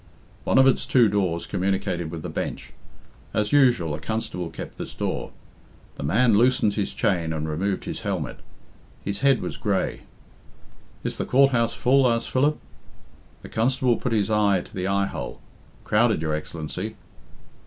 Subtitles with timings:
[0.45, 2.73] One of its two doors communicated with the bench.
[3.35, 5.29] As usual, a constable kept this door.
[5.93, 8.39] The man loosened his chain and removed his helmet.
[9.05, 10.01] His head was grey.
[11.03, 12.57] "Is the Court house full?" asked Philip.
[13.43, 15.39] The constable put his eye to the eye hole.
[15.83, 16.95] "Crowded, your Excellency.